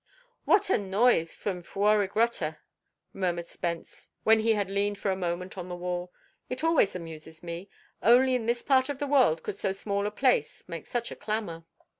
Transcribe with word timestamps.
"What 0.45 0.71
a 0.71 0.79
noise 0.79 1.35
from 1.35 1.61
Fuorigrotta!" 1.61 2.57
murmured 3.13 3.45
Spence, 3.47 4.09
when 4.23 4.39
he 4.39 4.53
had 4.53 4.67
leaned 4.67 4.97
for 4.97 5.11
a 5.11 5.15
moment 5.15 5.59
on 5.59 5.69
the 5.69 5.75
wall. 5.75 6.11
"It 6.49 6.63
always 6.63 6.95
amuses 6.95 7.43
me. 7.43 7.69
Only 8.01 8.33
in 8.33 8.47
this 8.47 8.63
part 8.63 8.89
of 8.89 8.97
the 8.97 9.05
world 9.05 9.43
could 9.43 9.57
so 9.57 9.71
small 9.71 10.07
a 10.07 10.09
place 10.09 10.63
make 10.67 10.87
such 10.87 11.11
a 11.11 11.15
clamour." 11.15 11.65